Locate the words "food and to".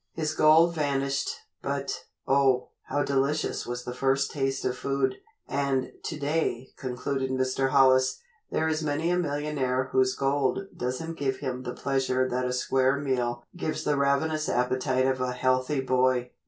4.75-6.17